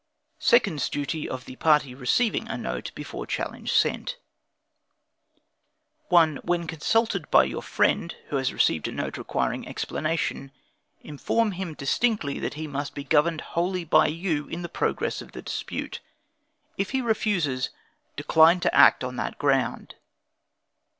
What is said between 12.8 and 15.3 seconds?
be governed wholly by you in the progress